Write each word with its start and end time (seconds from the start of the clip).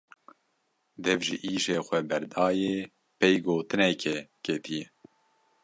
Dev 1.03 1.19
ji 1.25 1.35
îşê 1.51 1.75
xwe 1.87 1.99
berdaye 2.09 2.75
pey 3.19 3.35
gotinekê 3.45 4.17
ketiye. 4.43 4.85